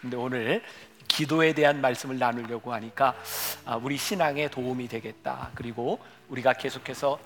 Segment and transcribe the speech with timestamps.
[0.00, 0.62] 근데 오늘
[1.08, 3.14] 기도에 대한 말씀을 나누려고 하니까
[3.64, 5.50] 아, 우리 신앙에 도움이 되겠다.
[5.54, 7.18] 그리고 우리가 계속해서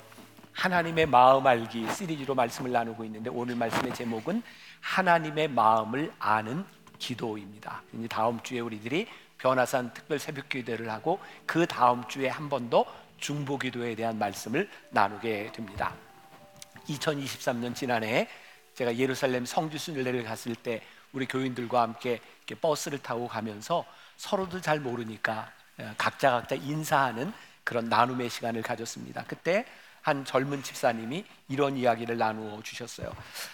[0.53, 4.43] 하나님의 마음 알기 시리즈로 말씀을 나누고 있는데 오늘 말씀의 제목은
[4.81, 6.63] 하나님의 마음을 아는
[6.99, 7.81] 기도입니다.
[7.93, 12.85] 이제 다음 주에 우리들이 변화산 특별 새벽 기도를 하고 그 다음 주에 한 번 더
[13.17, 15.93] 중보 기도에 대한 말씀을 나누게 됩니다.
[16.87, 18.27] 2023년 지난해
[18.73, 20.81] 제가 예루살렘 성지 순례를 갔을 때
[21.13, 22.19] 우리 교인들과 함께
[22.59, 23.85] 버스를 타고 가면서
[24.17, 29.23] 서로도 잘 모르니까 어, 각자 각자 인사하는 그런 나눔의 시간을 가졌습니다.
[29.27, 29.65] 그때
[30.01, 33.09] 한 젊은 집사님이 이런 이야기를 나누어 주셨어요.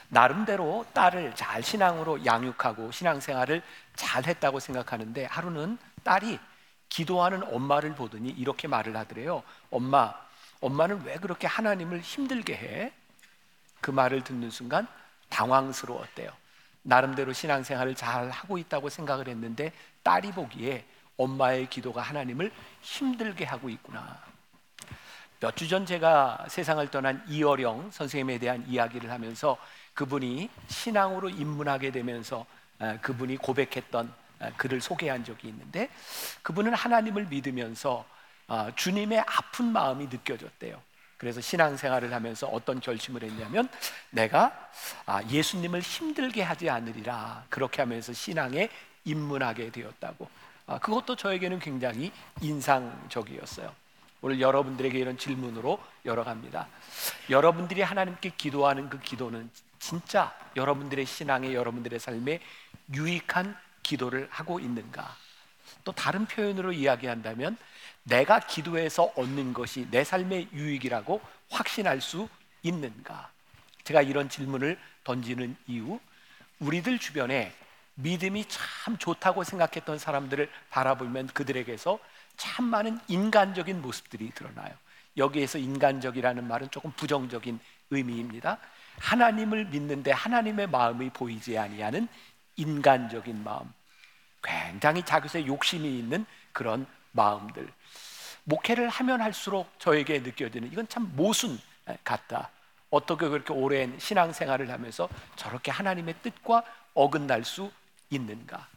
[0.07, 3.61] 나름대로 딸을 잘 신앙으로 양육하고 신앙생활을
[3.95, 6.39] 잘 했다고 생각하는데 하루는 딸이
[6.89, 9.43] 기도하는 엄마를 보더니 이렇게 말을 하더래요.
[9.69, 10.13] 엄마,
[10.59, 12.93] 엄마는 왜 그렇게 하나님을 힘들게 해?
[13.79, 14.87] 그 말을 듣는 순간
[15.29, 16.38] 당황스러웠대요.
[16.81, 19.71] 나름대로 신앙생활을 잘 하고 있다고 생각을 했는데
[20.03, 20.85] 딸이 보기에
[21.17, 24.21] 엄마의 기도가 하나님을 힘들게 하고 있구나.
[25.39, 29.57] 몇 주 전 제가 세상을 떠난 이어령 선생님에 대한 이야기를 하면서
[29.93, 32.45] 그분이 신앙으로 입문하게 되면서
[32.79, 35.89] 아, 그분이 고백했던 아, 글을 소개한 적이 있는데
[36.41, 38.05] 그분은 하나님을 믿으면서
[38.47, 40.81] 아, 주님의 아픈 마음이 느껴졌대요.
[41.19, 43.67] 그래서 신앙생활을 하면서 어떤 결심을 했냐면
[44.09, 44.71] 내가
[45.05, 48.69] 아, 예수님을 힘들게 하지 않으리라 그렇게 하면서 신앙에
[49.03, 50.27] 입문하게 되었다고
[50.65, 53.73] 아, 그것도 저에게는 굉장히 인상적이었어요.
[54.21, 56.67] 오늘 여러분들에게 이런 질문으로 열어갑니다.
[57.29, 62.39] 여러분들이 하나님께 기도하는 그 기도는 진짜 여러분들의 신앙에 여러분들의 삶에
[62.93, 65.15] 유익한 기도를 하고 있는가?
[65.83, 67.57] 또 다른 표현으로 이야기한다면
[68.09, 72.27] 내가 기도해서 얻는 것이 내 삶의 유익이라고 확신할 수
[72.63, 73.29] 있는가?
[73.83, 75.99] 제가 이런 질문을 던지는 이유,
[76.59, 77.53] 우리들 주변에
[77.95, 81.99] 믿음이 참 좋다고 생각했던 사람들을 바라보면 그들에게서
[82.37, 84.73] 참 많은 인간적인 모습들이 드러나요.
[85.17, 87.59] 여기에서 인간적이라는 말은 조금 부정적인
[87.89, 88.57] 의미입니다.
[88.99, 92.07] 하나님을 믿는데 하나님의 마음이 보이지 아니하는
[92.55, 93.71] 인간적인 마음,
[94.41, 96.85] 굉장히 자기의 욕심이 있는 그런
[97.19, 97.67] 마음들.
[98.45, 101.59] 목회를 하면 할수록 저에게 느껴지는 이건 참 모순
[102.05, 102.49] 같다.
[102.89, 106.63] 어떻게 그렇게 오랜 신앙생활을 하면서 저렇게 하나님의 뜻과
[106.93, 107.71] 어긋날 수
[108.09, 108.67] 있는가?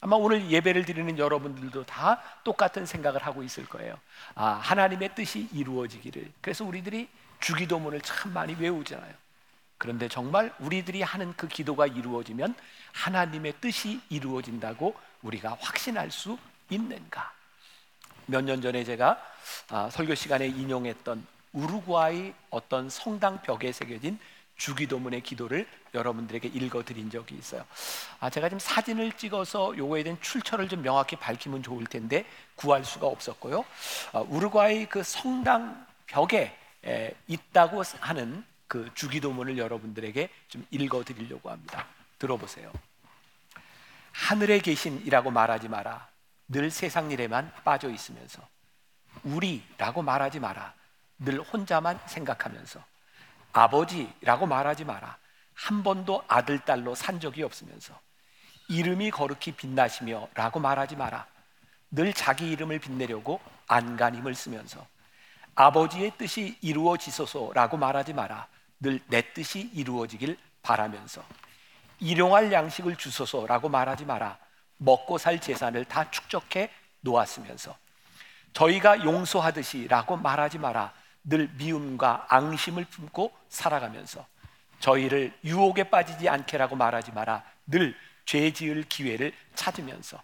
[0.00, 3.96] 아마 오늘 예배를 드리는 여러분들도 다 똑같은 생각을 하고 있을 거예요.
[4.34, 6.32] 아, 하나님의 뜻이 이루어지기를.
[6.40, 7.08] 그래서 우리들이
[7.40, 9.14] 주기도문을 참 많이 외우잖아요.
[9.78, 12.54] 그런데 정말 우리들이 하는 그 기도가 이루어지면
[12.92, 16.36] 하나님의 뜻이 이루어진다고 우리가 확신할 수
[16.68, 17.32] 있는가?
[18.32, 19.22] 몇 년 전에 제가
[19.68, 24.18] 아, 설교 시간에 인용했던 우루과이 어떤 성당 벽에 새겨진
[24.56, 27.64] 주기도문의 기도를 여러분들에게 읽어드린 적이 있어요.
[28.20, 32.24] 아, 제가 지금 사진을 찍어서 요거에 대한 출처를 좀 명확히 밝히면 좋을 텐데
[32.56, 33.66] 구할 수가 없었고요.
[34.12, 36.56] 아, 우루과이 그 성당 벽에
[36.86, 41.86] 에, 있다고 하는 그 주기도문을 여러분들에게 좀 읽어드리려고 합니다.
[42.18, 42.72] 들어보세요.
[44.12, 46.11] 하늘에 계신이라고 말하지 마라.
[46.48, 48.46] 늘 세상 일에만 빠져 있으면서
[49.24, 50.74] 우리라고 말하지 마라.
[51.18, 52.82] 늘 혼자만 생각하면서
[53.52, 55.18] 아버지라고 말하지 마라.
[55.54, 57.98] 한 번도 아들 딸로 산 적이 없으면서
[58.68, 61.26] 이름이 거룩히 빛나시며 라고 말하지 마라.
[61.90, 64.86] 늘 자기 이름을 빛내려고 안간힘을 쓰면서
[65.54, 68.48] 아버지의 뜻이 이루어지소서 라고 말하지 마라.
[68.80, 71.24] 늘 내 뜻이 이루어지길 바라면서
[72.00, 74.38] 일용할 양식을 주소서 라고 말하지 마라.
[74.82, 76.70] 먹고 살 재산을 다 축적해
[77.00, 77.76] 놓았으면서
[78.52, 80.92] 저희가 용서하듯이라고 말하지 마라.
[81.24, 84.26] 늘 미움과 앙심을 품고 살아가면서
[84.80, 87.42] 저희를 유혹에 빠지지 않게라고 말하지 마라.
[87.66, 87.94] 늘
[88.24, 90.22] 죄 지을 기회를 찾으면서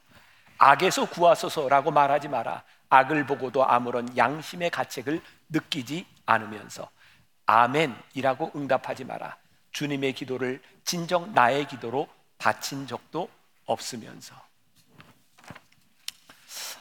[0.59, 2.63] 악에서 구하소서라고 말하지 마라.
[2.89, 5.21] 악을 보고도 아무런 양심의 가책을
[5.51, 6.89] 느끼지 않으면서
[7.47, 9.37] 아멘이라고 응답하지 마라.
[9.73, 12.09] 주님의 기도를 진정 나의 기도로
[12.39, 13.29] 바친 적도
[13.67, 14.35] 없으면서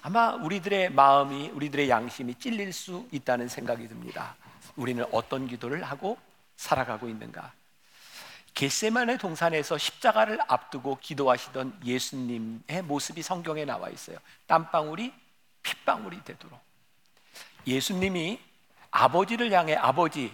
[0.07, 4.37] 아마 우리들의 마음이 우리들의 양심이 찔릴 수 있다는 생각이 듭니다.
[4.77, 6.17] 우리는 어떤 기도를 하고
[6.55, 7.51] 살아가고 있는가?
[8.53, 14.17] 겟세만의 동산에서 십자가를 앞두고 기도하시던 예수님의 모습이 성경에 나와 있어요.
[14.45, 15.13] 땀방울이
[15.61, 16.57] 핏방울이 되도록.
[17.67, 18.39] 예수님이
[18.91, 20.33] 아버지를 향해 아버지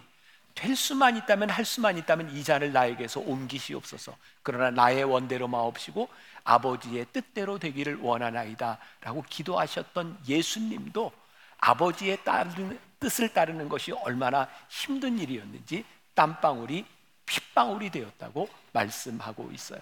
[0.55, 4.15] 될 수만 있다면 할 수만 있다면 이 잔을 나에게서 옮기시옵소서.
[4.43, 6.09] 그러나 나의 원대로 마옵시고
[6.43, 11.11] 아버지의 뜻대로 되기를 원하나이다라고 기도하셨던 예수님도
[11.57, 16.85] 아버지의 따르는, 뜻을 따르는 것이 얼마나 힘든 일이었는지 땀방울이
[17.25, 19.79] 핏방울이 되었다고 말씀하고 있어요.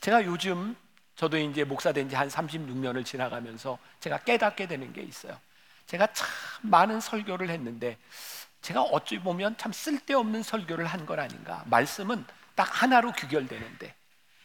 [0.00, 0.76] 제가 요즘
[1.16, 5.38] 저도 이제 목사 된 지 한 36년을 지나가면서 제가 깨닫게 되는 게 있어요.
[5.86, 6.26] 제가 참
[6.62, 7.96] 많은 설교를 했는데
[8.66, 11.62] 제가 어찌 보면 참 쓸데없는 설교를 한 건 아닌가.
[11.66, 12.24] 말씀은
[12.56, 13.94] 딱 하나로 규결되는데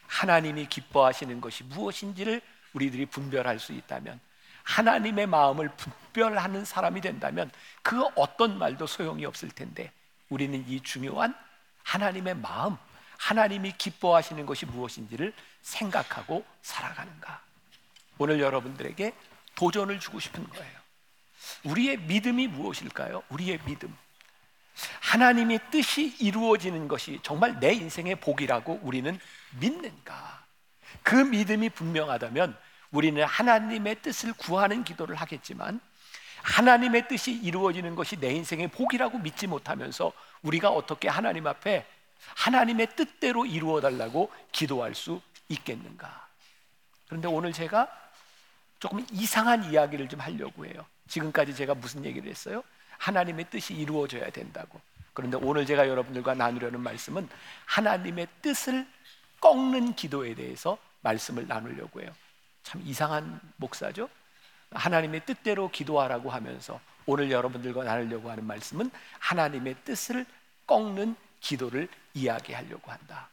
[0.06, 2.40] 하나님이 기뻐하시는 것이 무엇인지를
[2.72, 4.20] 우리들이 분별할 수 있다면
[4.62, 7.50] 하나님의 마음을 분별하는 사람이 된다면
[7.82, 9.90] 그 어떤 말도 소용이 없을 텐데
[10.28, 11.34] 우리는 이 중요한
[11.82, 12.76] 하나님의 마음,
[13.18, 15.32] 하나님이 기뻐하시는 것이 무엇인지를
[15.62, 17.42] 생각하고 살아가는가.
[18.18, 19.14] 오늘 여러분들에게
[19.56, 20.78] 도전을 주고 싶은 거예요.
[21.64, 23.24] 우리의 믿음이 무엇일까요?
[23.28, 23.96] 우리의 믿음.
[25.00, 29.18] 하나님의 뜻이 이루어지는 것이 정말 내 인생의 복이라고 우리는
[29.60, 30.44] 믿는가?
[31.02, 32.56] 그 믿음이 분명하다면
[32.90, 35.80] 우리는 하나님의 뜻을 구하는 기도를 하겠지만
[36.42, 41.86] 하나님의 뜻이 이루어지는 것이 내 인생의 복이라고 믿지 못하면서 우리가 어떻게 하나님 앞에
[42.36, 46.28] 하나님의 뜻대로 이루어 달라고 기도할 수 있겠는가?
[47.06, 47.88] 그런데 오늘 제가
[48.78, 50.84] 조금 이상한 이야기를 좀 하려고 해요.
[51.08, 52.62] 지금까지 제가 무슨 얘기를 했어요?
[53.02, 54.80] 하나님의 뜻이 이루어져야 된다고.
[55.12, 57.28] 그런데 오늘 제가 여러분들과 나누려는 말씀은
[57.66, 58.86] 하나님의 뜻을
[59.40, 62.12] 꺾는 기도에 대해서 말씀을 나누려고 해요.
[62.62, 64.08] 참 이상한 목사죠?
[64.70, 70.24] 하나님의 뜻대로 기도하라고 하면서 오늘 여러분들과 나누려고 하는 말씀은 하나님의 뜻을
[70.68, 73.28] 꺾는 기도를 이야기하려고 한다.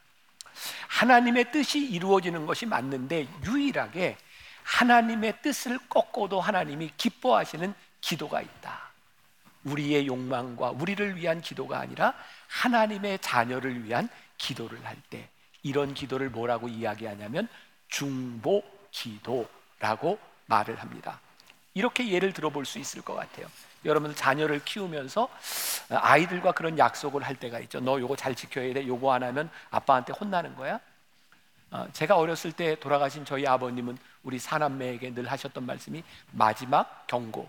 [0.88, 4.18] 하나님의 뜻이 이루어지는 것이 맞는데 유일하게
[4.64, 8.89] 하나님의 뜻을 꺾어도 하나님이 기뻐하시는 기도가 있다.
[9.64, 12.14] 우리의 욕망과 우리를 위한 기도가 아니라
[12.48, 14.08] 하나님의 자녀를 위한
[14.38, 15.28] 기도를 할 때
[15.62, 17.48] 이런 기도를 뭐라고 이야기하냐면
[17.88, 21.20] 중보 기도라고 말을 합니다.
[21.74, 23.46] 이렇게 예를 들어볼 수 있을 것 같아요.
[23.84, 25.28] 여러분 자녀를 키우면서
[25.90, 27.80] 아이들과 그런 약속을 할 때가 있죠.
[27.80, 28.86] 너 요거 잘 지켜야 돼.
[28.86, 30.80] 요거 안 하면 아빠한테 혼나는 거야.
[31.70, 36.02] 어, 제가 어렸을 때 돌아가신 저희 아버님은 우리 사남매에게 늘 하셨던 말씀이
[36.32, 37.48] 마지막 경고,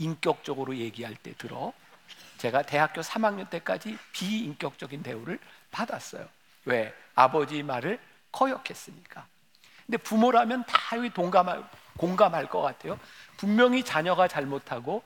[0.00, 1.72] 인격적으로 얘기할 때 들어.
[2.38, 5.38] 제가 대학교 3학년 때까지 비인격적인 대우를
[5.70, 6.26] 받았어요.
[6.64, 6.92] 왜?
[7.14, 8.00] 아버지 말을
[8.32, 9.26] 거역했으니까.
[9.86, 11.64] 근데 부모라면 다 동감할,
[11.96, 12.98] 공감할 것 같아요.
[13.36, 15.02] 분명히 자녀가 잘못하고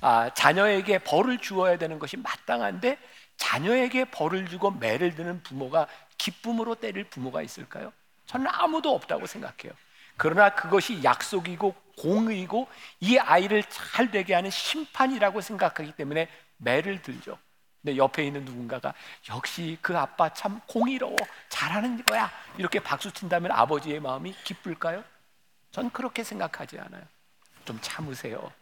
[0.00, 2.98] 아, 자녀에게 벌을 주어야 되는 것이 마땅한데
[3.36, 5.88] 자녀에게 벌을 주고 매를 드는 부모가
[6.18, 7.92] 기쁨으로 때릴 부모가 있을까요?
[8.26, 9.72] 저는 아무도 없다고 생각해요.
[10.16, 12.68] 그러나 그것이 약속이고 공의고
[13.00, 16.28] 이 아이를 잘 되게 하는 심판이라고 생각하기 때문에
[16.58, 17.38] 매를 들죠.
[17.82, 18.94] 근데 옆에 있는 누군가가
[19.28, 21.16] 역시 그 아빠 참 공의로워
[21.48, 25.04] 잘하는 거야 이렇게 박수 친다면 아버지의 마음이 기쁠까요?
[25.70, 27.02] 전 그렇게 생각하지 않아요.
[27.64, 28.52] 좀 참으세요.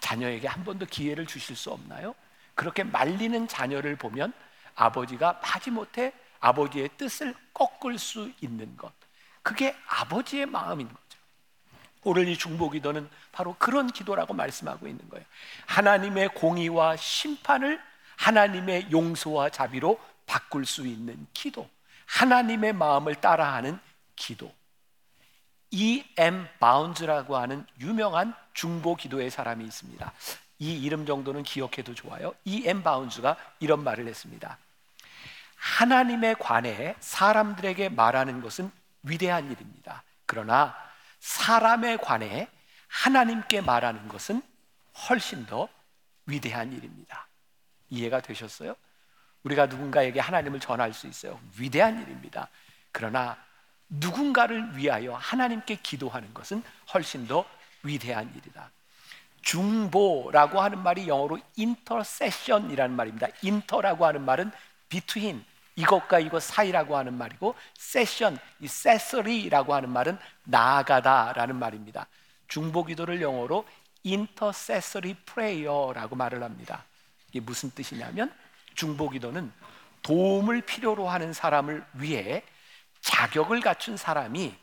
[0.00, 2.14] 자녀에게 한 번 더 기회를 주실 수 없나요?
[2.54, 4.32] 그렇게 말리는 자녀를 보면
[4.74, 8.92] 아버지가 마지못해 아버지의 뜻을 꺾을 수 있는 것.
[9.42, 11.01] 그게 아버지의 마음인 거죠.
[12.04, 15.24] 오늘 이 중보 기도는 바로 그런 기도라고 말씀하고 있는 거예요.
[15.66, 17.80] 하나님의 공의와 심판을
[18.16, 21.68] 하나님의 용서와 자비로 바꿀 수 있는 기도.
[22.06, 23.78] 하나님의 마음을 따라하는
[24.16, 24.52] 기도.
[25.70, 26.46] E.M.
[26.60, 30.12] 바운즈라고 하는 유명한 중보 기도의 사람이 있습니다.
[30.58, 32.34] 이 이름 정도는 기억해도 좋아요.
[32.44, 32.82] E.M.
[32.82, 34.58] 바운즈가 이런 말을 했습니다.
[35.56, 38.70] 하나님에 관해 사람들에게 말하는 것은
[39.02, 40.02] 위대한 일입니다.
[40.26, 40.76] 그러나
[41.22, 42.48] 사람에 관해
[42.88, 44.42] 하나님께 말하는 것은
[45.08, 45.68] 훨씬 더
[46.26, 47.28] 위대한 일입니다.
[47.90, 48.74] 이해가 되셨어요?
[49.44, 51.40] 우리가 누군가에게 하나님을 전할 수 있어요.
[51.56, 52.48] 위대한 일입니다.
[52.90, 53.38] 그러나
[53.88, 56.62] 누군가를 위하여 하나님께 기도하는 것은
[56.92, 57.46] 훨씬 더
[57.84, 58.72] 위대한 일이다.
[59.42, 63.28] 중보라고 하는 말이 영어로 intercession이라는 말입니다.
[63.44, 64.50] inter라고 하는 말은
[64.88, 65.44] between
[65.76, 72.06] 이것과 이것 사이라고 하는 말이고 session, 이 accessory라고 하는 말은 나아가다라는 말입니다.
[72.48, 73.66] 중보 기도를 영어로
[74.04, 76.84] intercessory prayer라고 말을 합니다.
[77.28, 78.32] 이게 무슨 뜻이냐면
[78.74, 79.52] 중보 기도는
[80.02, 82.42] 도움을 필요로 하는 사람을 위해
[83.00, 84.54] 자격을 갖춘 사람이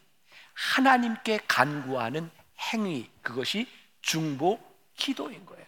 [0.53, 2.29] 하나님께 간구하는
[2.73, 3.67] 행위 그것이
[4.01, 4.59] 중보
[4.95, 5.65] 기도인 거예요.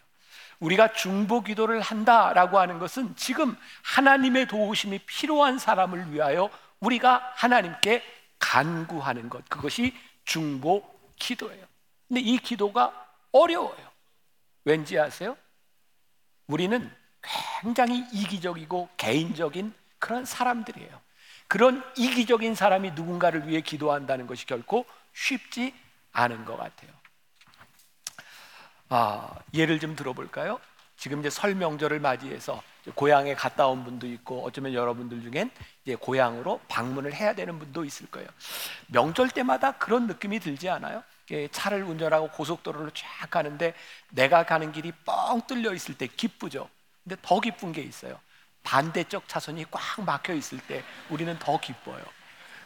[0.62, 6.50] 우리가 중보 기도를 한다라고 하는 것은 지금 하나님의 도우심이 필요한 사람을 위하여
[6.80, 8.04] 우리가 하나님께
[8.40, 10.84] 간구하는 것 그것이 중보
[11.18, 11.66] 기도예요.
[12.08, 13.92] 근데 이 기도가 어려워요.
[14.64, 15.36] 왠지 아세요?
[16.48, 16.92] 우리는
[17.62, 21.02] 굉장히 이기적이고 개인적인 그런 사람들이에요.
[21.48, 25.74] 그런 이기적인 사람이 누군가를 위해 기도한다는 것이 결코 쉽지
[26.12, 26.92] 않은 것 같아요.
[28.94, 30.60] 아, 예를 좀 들어볼까요?
[30.98, 32.62] 지금 이제 설 명절을 맞이해서
[32.94, 35.50] 고향에 갔다 온 분도 있고 어쩌면 여러분들 중엔
[35.86, 38.28] 이제 고향으로 방문을 해야 되는 분도 있을 거예요.
[38.88, 41.04] 명절 때마다 그런 느낌이 들지 않아요?
[41.54, 43.74] 차를 운전하고 고속도로를 쫙 가는데
[44.10, 46.70] 내가 가는 길이 뻥 뚫려 있을 때 기쁘죠.
[47.06, 48.20] 근데 더 기쁜 게 있어요.
[48.64, 52.04] 반대쪽 차선이 꽉 막혀 있을 때 우리는 더 기뻐요.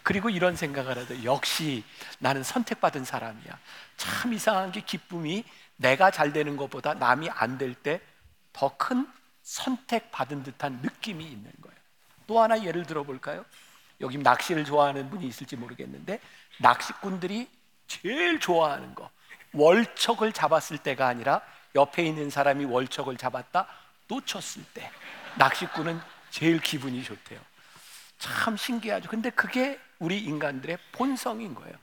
[0.06, 1.24] 그리고 이런 생각을 하죠.
[1.24, 1.84] 역시
[2.20, 3.60] 나는 선택받은 사람이야.
[3.98, 5.44] 참 이상한 게 기쁨이
[5.78, 8.00] 내가 잘 되는 것보다 남이 안 될 때
[8.54, 9.08] 더 큰
[9.42, 11.78] 선택받은 듯한 느낌이 있는 거예요.
[12.28, 13.44] 또 하나 예를 들어 볼까요?
[14.00, 16.20] 여기 낚시를 좋아하는 분이 있을지 모르겠는데
[16.60, 17.50] 낚시꾼들이
[17.88, 19.10] 제일 좋아하는 거
[19.54, 21.42] 월척을 잡았을 때가 아니라
[21.76, 23.68] 옆에 있는 사람이 월척을 잡았다
[24.08, 24.90] 놓쳤을 때
[25.38, 27.40] 낚시꾼은 제일 기분이 좋대요.
[28.20, 29.10] 참 신기하죠.
[29.10, 31.76] 근데 그게 우리 인간들의 본성인 거예요.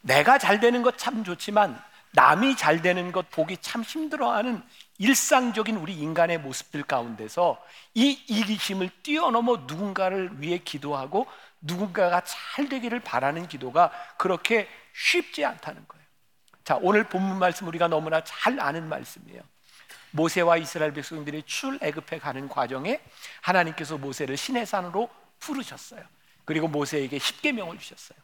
[0.00, 1.80] 내가 잘 되는 것 참 좋지만
[2.12, 4.62] 남이 잘 되는 것 보기 참 힘들어하는
[4.98, 7.62] 일상적인 우리 인간의 모습들 가운데서
[7.94, 11.26] 이 이기심을 뛰어넘어 누군가를 위해 기도하고
[11.60, 16.04] 누군가가 잘 되기를 바라는 기도가 그렇게 쉽지 않다는 거예요.
[16.64, 19.42] 자, 오늘 본문 말씀 우리가 너무나 잘 아는 말씀이에요.
[20.12, 23.00] 모세와 이스라엘 백성들이 출애굽해 가는 과정에
[23.42, 25.08] 하나님께서 모세를 시내산으로
[25.38, 26.02] 부르셨어요.
[26.48, 28.18] 그리고 모세에게 십계명을 주셨어요.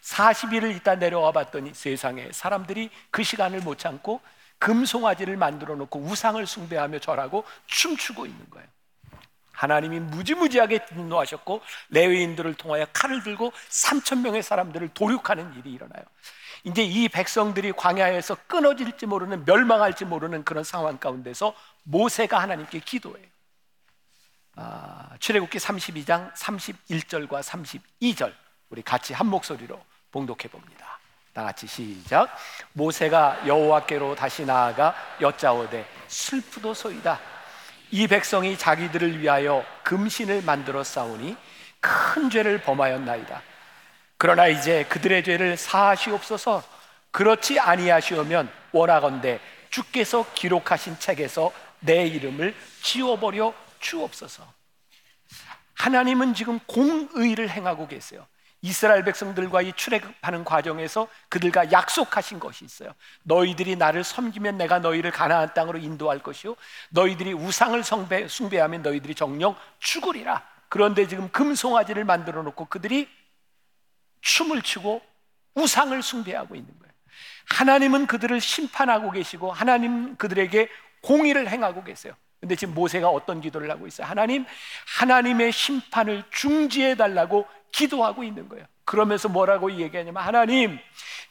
[0.00, 4.20] 40일을 있다 내려와 봤더니 세상에 사람들이 그 시간을 못 참고
[4.60, 8.68] 금송아지를 만들어 놓고 우상을 숭배하며 절하고 춤추고 있는 거예요.
[9.50, 16.04] 하나님이 무지무지하게 분노하셨고 레위인들을 통하여 칼을 들고 3천 명의 사람들을 도륙하는 일이 일어나요.
[16.62, 23.33] 이제 이 백성들이 광야에서 끊어질지 모르는 멸망할지 모르는 그런 상황 가운데서 모세가 하나님께 기도해요.
[24.56, 28.32] 아, 출애굽기 32장 31절과 32절
[28.70, 29.80] 우리 같이 한 목소리로
[30.12, 30.98] 봉독해 봅니다.
[31.32, 32.28] 다 같이 시작.
[32.72, 37.18] 모세가 여호와께로 다시 나아가 여짜오되 슬프도소이다.
[37.90, 41.36] 이 백성이 자기들을 위하여 금신을 만들어 싸우니
[41.80, 43.42] 큰 죄를 범하였나이다.
[44.16, 46.62] 그러나 이제 그들의 죄를 사하시옵소서.
[47.10, 53.52] 그렇지 아니하시오면 원하건대 주께서 기록하신 책에서 내 이름을 지워버려
[53.84, 54.42] 주옵소서.
[55.74, 58.26] 하나님은 지금 공의를 행하고 계세요.
[58.62, 62.94] 이스라엘 백성들과 이 출애굽하는 과정에서 그들과 약속하신 것이 있어요.
[63.24, 66.56] 너희들이 나를 섬기면 내가 너희를 가나안 땅으로 인도할 것이요
[66.88, 70.42] 너희들이 우상을 성배, 숭배하면 너희들이 정령 죽으리라.
[70.70, 73.06] 그런데 지금 금송아지를 만들어 놓고 그들이
[74.22, 75.02] 춤을 추고
[75.54, 76.92] 우상을 숭배하고 있는 거예요.
[77.50, 80.70] 하나님은 그들을 심판하고 계시고 하나님 그들에게
[81.02, 82.16] 공의를 행하고 계세요.
[82.44, 84.06] 근데 지금 모세가 어떤 기도를 하고 있어요?
[84.06, 84.44] 하나님,
[84.98, 88.66] 하나님의 심판을 중지해 달라고 기도하고 있는 거예요.
[88.84, 90.78] 그러면서 뭐라고 얘기하냐면 하나님,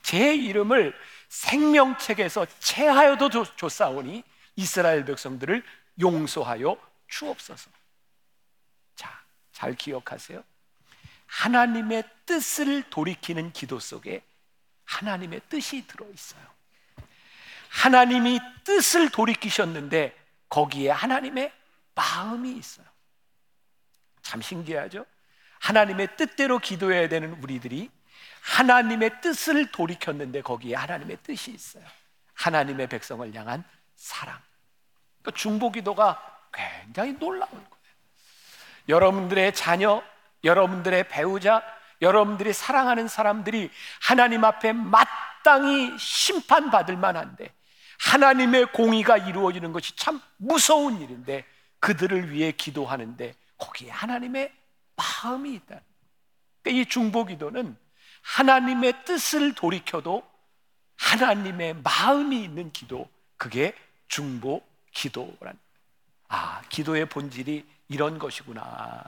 [0.01, 0.91] 제 이름을
[1.29, 4.23] 생명책에서 체하여도 줬사오니
[4.55, 5.63] 이스라엘 백성들을
[6.01, 6.77] 용서하여
[7.07, 7.69] 주옵소서.
[8.95, 10.43] 자, 잘 기억하세요.
[11.27, 14.23] 하나님의 뜻을 돌이키는 기도 속에
[14.85, 16.41] 하나님의 뜻이 들어 있어요.
[17.69, 20.22] 하나님이 뜻을 돌이키셨는데
[20.53, 21.51] 거기에 하나님의
[21.95, 22.85] 마음이 있어요.
[24.21, 25.03] 참 신기하죠?
[25.59, 27.89] 하나님의 뜻대로 기도해야 되는 우리들이
[28.43, 31.83] 하나님의 뜻을 돌이켰는데 거기에 하나님의 뜻이 있어요.
[32.35, 33.63] 하나님의 백성을 향한
[33.95, 34.37] 사랑.
[35.23, 36.21] 그 중보 기도가
[36.53, 37.67] 굉장히 놀라운 거예요.
[38.89, 40.03] 여러분들의 자녀,
[40.43, 41.63] 여러분들의 배우자,
[41.99, 43.71] 여러분들이 사랑하는 사람들이
[44.03, 47.51] 하나님 앞에 마땅히 심판받을 만한데
[48.03, 51.45] 하나님의 공의가 이루어지는 것이 참 무서운 일인데
[51.79, 54.51] 그들을 위해 기도하는데 거기에 하나님의
[54.95, 55.79] 마음이 있다.
[56.61, 57.77] 그러니까 이 중보 기도는
[58.21, 60.23] 하나님의 뜻을 돌이켜도
[60.95, 63.75] 하나님의 마음이 있는 기도, 그게
[64.07, 64.61] 중보
[64.93, 65.57] 기도란.
[66.29, 69.03] 아, 기도의 본질이 이런 것이구나.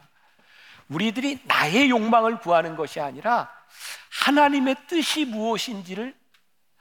[0.89, 3.49] 우리들이 나의 욕망을 구하는 것이 아니라
[4.23, 6.15] 하나님의 뜻이 무엇인지를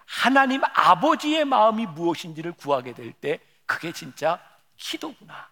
[0.07, 4.39] 하나님 아버지의 마음이 무엇인지를 구하게 될 때 그게 진짜
[4.77, 5.49] 기도구나.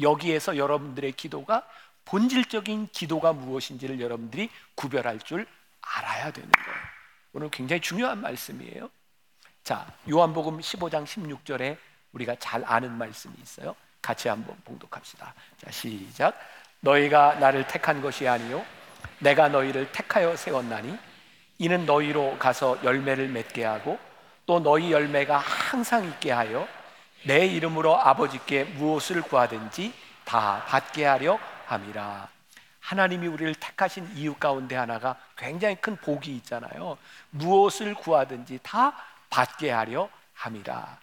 [0.00, 1.66] 여기에서 여러분들의 기도가
[2.04, 5.46] 본질적인 기도가 무엇인지를 여러분들이 구별할 줄
[5.80, 6.78] 알아야 되는 거예요.
[7.32, 8.90] 오늘 굉장히 중요한 말씀이에요.
[9.62, 11.76] 자, 요한복음 15장 16절에
[12.12, 13.76] 우리가 잘 아는 말씀이 있어요.
[14.02, 15.34] 같이 한번 봉독합시다.
[15.58, 16.38] 자, 시작.
[16.80, 18.64] 너희가 나를 택한 것이 아니요
[19.18, 20.98] 내가 너희를 택하여 세웠나니
[21.60, 23.98] 이는 너희로 가서 열매를 맺게 하고
[24.46, 26.66] 또 너희 열매가 항상 있게 하여
[27.26, 29.92] 내 이름으로 아버지께 무엇을 구하든지
[30.24, 32.30] 다 받게 하려 함이라.
[32.80, 36.96] 하나님이 우리를 택하신 이유 가운데 하나가 굉장히 큰 복이 있잖아요.
[37.28, 38.96] 무엇을 구하든지 다
[39.28, 40.98] 받게 하려 함이라.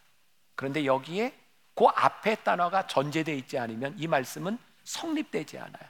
[0.55, 1.35] 그런데 여기에
[1.75, 5.87] 그 앞에 단어가 전제되어 있지 않으면 이 말씀은 성립되지 않아요.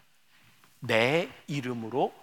[0.82, 2.14] 내 이름으로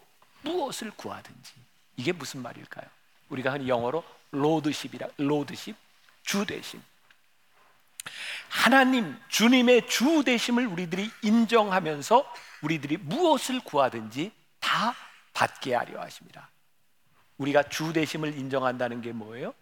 [0.42, 1.63] 무엇을 구하든지
[1.96, 2.86] 이게 무슨 말일까요?
[3.28, 5.76] 우리가 흔히 영어로 로드십이라 로드십
[6.22, 6.82] 주 되심.
[8.48, 12.32] 하나님 주님의 주 되심을 우리들이 인정하면서
[12.62, 14.94] 우리들이 무엇을 구하든지 다
[15.32, 16.50] 받게 하려 하십니다.
[17.38, 19.54] 우리가 주 되심을 인정한다는 게 뭐예요?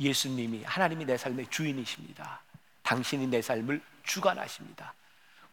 [0.00, 2.40] 예수님이 하나님이 내 삶의 주인이십니다.
[2.82, 4.94] 당신이 내 삶을 주관하십니다.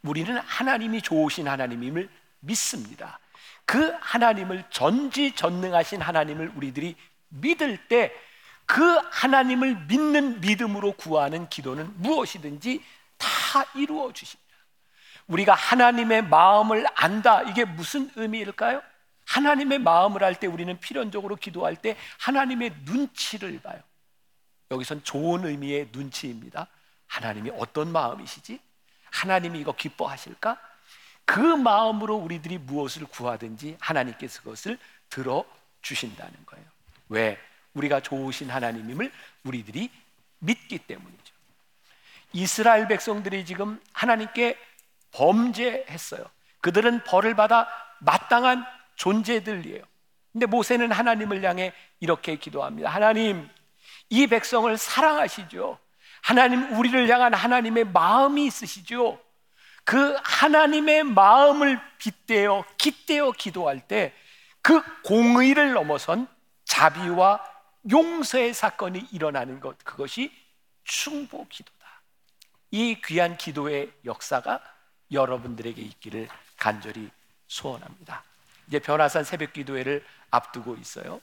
[0.01, 2.10] 우리는 하나님이 좋으신 하나님임을
[2.41, 3.20] 믿습니다.
[3.65, 6.95] 그 하나님을 전지전능하신 하나님을 우리들이
[7.29, 8.12] 믿을 때
[8.65, 8.81] 그
[9.12, 12.83] 하나님을 믿는 믿음으로 구하는 기도는 무엇이든지
[13.17, 13.27] 다
[13.75, 14.41] 이루어 주십니다.
[15.27, 17.41] 우리가 하나님의 마음을 안다.
[17.43, 18.81] 이게 무슨 의미일까요?
[19.25, 23.81] 하나님의 마음을 할 때 우리는 필연적으로 기도할 때 하나님의 눈치를 봐요.
[24.71, 26.67] 여기선 좋은 의미의 눈치입니다.
[27.07, 28.59] 하나님이 어떤 마음이시지?
[29.12, 30.57] 하나님이 이거 기뻐하실까?
[31.25, 34.77] 그 마음으로 우리들이 무엇을 구하든지 하나님께서 그것을
[35.10, 35.46] 들어
[35.82, 36.65] 주신다는 거예요.
[37.10, 37.38] 왜?
[37.74, 39.12] 우리가 좋으신 하나님임을
[39.44, 39.89] 우리들이
[40.39, 41.34] 믿기 때문이죠.
[42.34, 44.58] 이스라엘 백성들이 지금 하나님께
[45.12, 46.25] 범죄했어요.
[46.62, 47.68] 그들은 벌을 받아
[48.00, 48.65] 마땅한
[48.96, 49.84] 존재들이에요.
[50.32, 52.89] 근데 모세는 하나님을 향해 이렇게 기도합니다.
[52.89, 53.48] 하나님,
[54.10, 55.77] 이 백성을 사랑하시죠.
[56.22, 59.20] 하나님, 우리를 향한 하나님의 마음이 있으시죠.
[59.84, 64.13] 그 하나님의 마음을 빗대어, 깃대어 기도할 때
[64.63, 66.28] 그 공의를 넘어선
[66.63, 67.44] 자비와
[67.92, 70.32] 용서의 사건이 일어나는 것, 그것이
[70.86, 72.02] 충보 기도다.
[72.72, 74.63] 이 귀한 기도의 역사가
[75.12, 77.12] 여러분들에게 있기를 간절히
[77.48, 78.24] 소원합니다.
[78.68, 81.22] 이제 변화산 새벽 기도회를 앞두고 있어요.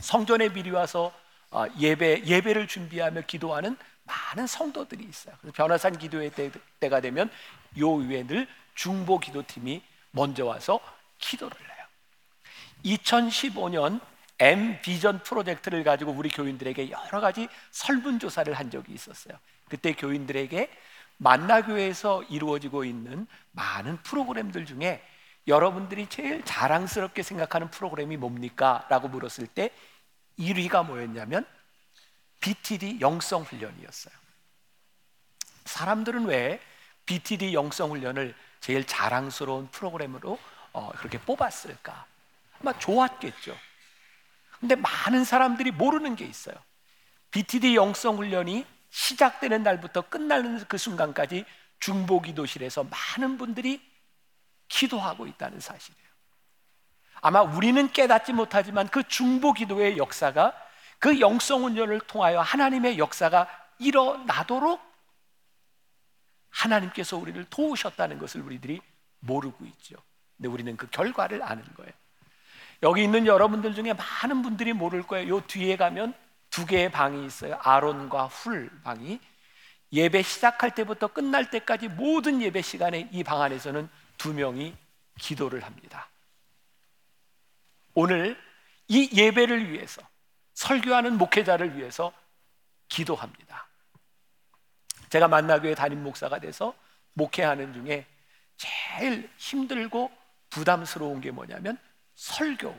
[0.00, 1.12] 성전에 미리 와서
[1.50, 5.34] 어, 예배 예배를 준비하며 기도하는 많은 성도들이 있어요.
[5.40, 7.30] 그래서 변화산 기도회 때, 때가 되면
[7.78, 10.80] 요 위에 늘 중보 기도팀이 먼저 와서
[11.18, 11.86] 기도를 해요.
[12.84, 14.00] 2015년
[14.38, 19.38] M 비전 프로젝트를 가지고 우리 교인들에게 여러 가지 설문 조사를 한 적이 있었어요.
[19.68, 20.70] 그때 교인들에게
[21.16, 25.02] 만나교회에서 이루어지고 있는 많은 프로그램들 중에
[25.46, 28.86] 여러분들이 제일 자랑스럽게 생각하는 프로그램이 뭡니까?
[28.88, 29.70] 라고 물었을 때
[30.38, 31.46] 1위가 뭐였냐면
[32.44, 34.14] BTD 영성 훈련이었어요.
[35.64, 36.60] 사람들은 왜
[37.06, 40.38] BTD 영성 훈련을 제일 자랑스러운 프로그램으로
[40.74, 42.04] 어, 그렇게 뽑았을까?
[42.60, 43.56] 아마 좋았겠죠.
[44.60, 46.54] 근데 많은 사람들이 모르는 게 있어요.
[47.30, 51.46] BTD 영성 훈련이 시작되는 날부터 끝나는 그 순간까지
[51.80, 53.80] 중보 기도실에서 많은 분들이
[54.68, 56.08] 기도하고 있다는 사실이에요.
[57.22, 60.63] 아마 우리는 깨닫지 못하지만 그 중보 기도의 역사가
[61.04, 63.46] 그 영성 훈련을 통하여 하나님의 역사가
[63.78, 64.80] 일어나도록
[66.48, 68.80] 하나님께서 우리를 도우셨다는 것을 우리들이
[69.20, 69.96] 모르고 있죠.
[70.34, 71.92] 근데 우리는 그 결과를 아는 거예요.
[72.82, 75.28] 여기 있는 여러분들 중에 많은 분들이 모를 거예요.
[75.28, 76.14] 요 뒤에 가면
[76.48, 77.58] 두 개의 방이 있어요.
[77.60, 79.20] 아론과 훌 방이
[79.92, 84.74] 예배 시작할 때부터 끝날 때까지 모든 예배 시간에 이 방 안에서는 두 명이
[85.20, 86.08] 기도를 합니다.
[87.92, 88.42] 오늘
[88.88, 90.00] 이 예배를 위해서
[90.64, 92.12] 설교하는 목회자를 위해서
[92.88, 93.66] 기도합니다.
[95.10, 96.74] 제가 만나교회 담임 목사가 돼서
[97.12, 98.06] 목회하는 중에
[98.56, 100.10] 제일 힘들고
[100.48, 101.76] 부담스러운 게 뭐냐면
[102.14, 102.78] 설교예요.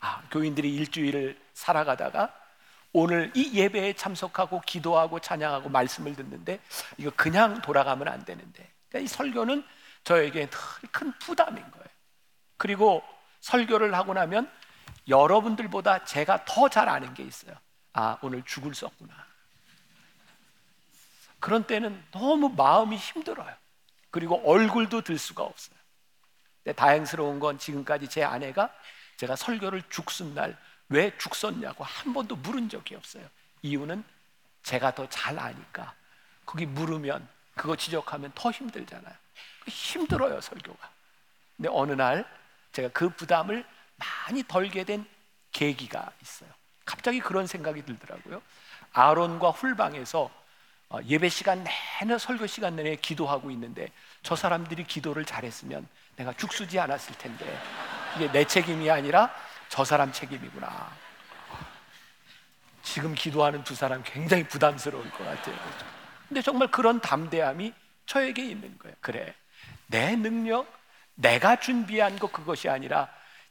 [0.00, 2.34] 아, 교인들이 일주일을 살아가다가
[2.92, 6.60] 오늘 이 예배에 참석하고 기도하고 찬양하고 말씀을 듣는데
[6.96, 9.62] 이거 그냥 돌아가면 안 되는데 그러니까 이 설교는
[10.04, 10.48] 저에게
[10.90, 11.88] 큰 부담인 거예요.
[12.56, 13.02] 그리고
[13.40, 14.50] 설교를 하고 나면
[15.08, 17.54] 여러분들보다 제가 더 잘 아는 게 있어요.
[17.92, 19.14] 아, 오늘 죽을 썼구나.
[21.40, 23.54] 그런 때는 너무 마음이 힘들어요.
[24.10, 25.78] 그리고 얼굴도 들 수가 없어요.
[26.64, 28.72] 근데 다행스러운 건 지금까지 제 아내가
[29.16, 30.56] 제가 설교를 죽순 날
[30.88, 33.28] 왜 죽었냐고 한 번도 물은 적이 없어요.
[33.62, 34.02] 이유는
[34.62, 35.94] 제가 더 잘 아니까.
[36.46, 39.14] 거기 물으면 그거 지적하면 더 힘들잖아요.
[39.66, 40.90] 힘들어요, 설교가.
[41.56, 42.26] 근데 어느 날
[42.72, 43.66] 제가 그 부담을
[43.98, 45.04] 많이 덜게 된
[45.52, 46.50] 계기가 있어요.
[46.84, 48.40] 갑자기 그런 생각이 들더라고요.
[48.92, 50.30] 아론과 훌방에서
[50.90, 51.64] 어, 예배 시간
[52.00, 57.60] 내내 설교 시간 내내 기도하고 있는데 저 사람들이 기도를 잘했으면 내가 죽수지 않았을 텐데
[58.16, 59.30] 이게 내 책임이 아니라
[59.68, 60.90] 저 사람 책임이구나.
[62.82, 65.56] 지금 기도하는 두 사람 굉장히 부담스러울 것 같아요.
[66.26, 67.74] 근데 정말 그런 담대함이
[68.06, 68.96] 저에게 있는 거예요.
[69.00, 69.34] 그래.
[69.88, 70.66] 내 능력,
[71.14, 73.08] 내가 준비한 것 그것이 아니라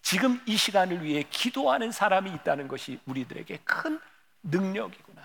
[0.08, 4.00] 지금 이 시간을 위해 기도하는 사람이 있다는 것이 우리들에게 큰
[4.42, 5.22] 능력이구나.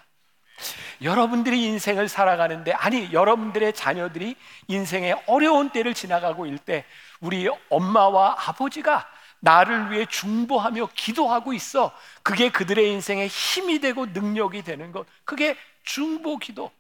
[1.03, 4.35] 여러분들이 인생을 살아가는데 아니 여러분들의 자녀들이
[4.67, 6.85] 인생의 어려운 때를 지나가고 있을 때
[7.21, 11.97] 우리 엄마와 아버지가 나를 위해 중보하며 기도하고 있어.
[12.25, 15.07] 그게 그들의 인생의 힘이 되고 능력이 되는 것.
[15.23, 16.73] 그게 중보 기도.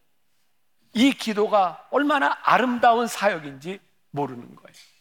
[0.93, 3.79] 이 기도가 얼마나 아름다운 사역인지
[4.11, 4.92] 모르는 거예요.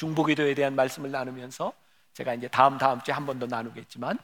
[0.00, 1.74] 중보 기도에 대한 말씀을 나누면서
[2.14, 4.18] 제가 이제 다음 다음 주에 한 번 더 나누겠지만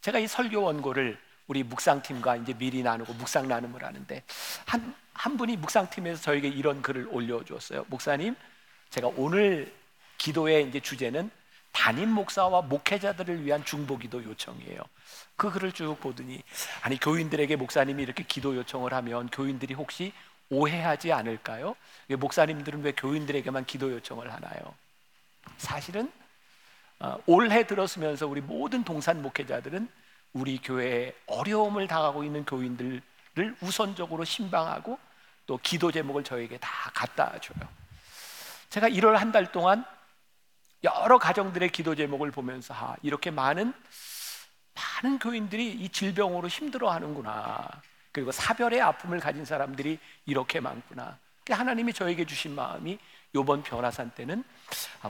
[0.00, 4.22] 제가 이 설교 원고를 우리 묵상팀과 이제 미리 나누고 묵상 나눔을 하는데
[4.64, 7.84] 한, 한 분이 묵상팀에서 저에게 이런 글을 올려주었어요.
[7.88, 8.36] 목사님,
[8.88, 9.70] 제가 오늘
[10.16, 11.30] 기도의 이제 주제는
[11.72, 14.80] 담임 목사와 목회자들을 위한 중보기도 요청이에요.
[15.36, 16.42] 그 글을 쭉 보더니
[16.80, 20.14] 아니 교인들에게 목사님이 이렇게 기도 요청을 하면 교인들이 혹시
[20.48, 21.76] 오해하지 않을까요?
[22.08, 24.74] 목사님들은 왜 교인들에게만 기도 요청을 하나요?
[25.56, 26.10] 사실은
[27.00, 29.88] 어, 올해 들었으면서 우리 모든 동산 목회자들은
[30.32, 33.02] 우리 교회에 어려움을 당하고 있는 교인들을
[33.60, 34.98] 우선적으로 신방하고
[35.46, 37.68] 또 기도 제목을 저에게 다 갖다 줘요.
[38.68, 39.84] 제가 1월 한 달 동안
[40.84, 43.72] 여러 가정들의 기도 제목을 보면서 아, 이렇게 많은
[45.02, 47.68] 많은 교인들이 이 질병으로 힘들어 하는구나.
[48.12, 51.18] 그리고 사별의 아픔을 가진 사람들이 이렇게 많구나.
[51.50, 52.98] 하나님이 저에게 주신 마음이
[53.34, 54.57] 이번 변화산 때는 아,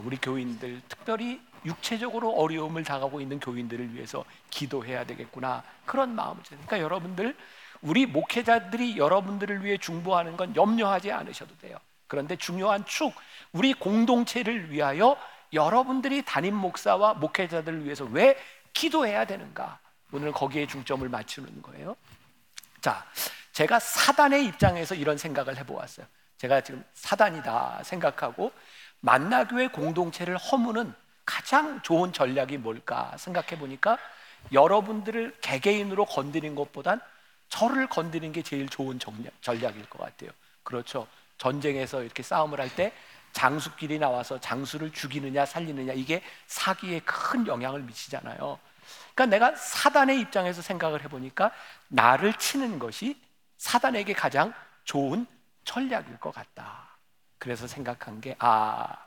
[0.03, 7.35] 우리 교인들 특별히 육체적으로 어려움을 당하고 있는 교인들을 위해서 기도해야 되겠구나 그런 마음을 그러니까 여러분들
[7.81, 11.77] 우리 목회자들이 여러분들을 위해 중보하는 건 염려하지 않으셔도 돼요.
[12.07, 13.13] 그런데 중요한 축
[13.51, 15.17] 우리 공동체를 위하여
[15.53, 18.37] 여러분들이 담임 목사와 목회자들을 위해서 왜
[18.73, 19.79] 기도해야 되는가?
[20.11, 21.95] 오늘 거기에 중점을 맞추는 거예요.
[22.81, 23.05] 자,
[23.51, 26.05] 제가 사단의 입장에서 이런 생각을 해보았어요.
[26.39, 28.51] 제가 지금 사단이다 생각하고
[29.01, 30.93] 만나교회 공동체를 허무는
[31.25, 33.99] 가장 좋은 전략이 뭘까 생각해 보니까
[34.51, 36.99] 여러분들을 개개인으로 건드린 것보단
[37.49, 40.31] 저를 건드리는 게 제일 좋은 전략 일 것 같아요.
[40.63, 41.07] 그렇죠.
[41.37, 42.93] 전쟁에서 이렇게 싸움을 할 때
[43.33, 48.59] 장수끼리 나와서 장수를 죽이느냐 살리느냐 이게 사기에 큰 영향을 미치잖아요.
[49.13, 51.51] 그러니까 내가 사단의 입장에서 생각을 해보니까
[51.89, 53.21] 나를 치는 것이
[53.57, 54.53] 사단에게 가장
[54.85, 55.27] 좋은
[55.69, 56.97] 전략일 것 같다.
[57.37, 59.05] 그래서 생각한 게, 아,